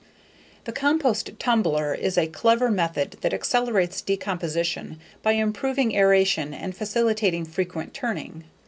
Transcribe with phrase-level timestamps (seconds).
[0.63, 7.45] The compost tumbler is a clever method that accelerates decomposition by improving aeration and facilitating
[7.45, 8.43] frequent turning.